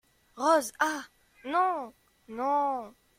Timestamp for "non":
1.45-1.93, 2.27-2.95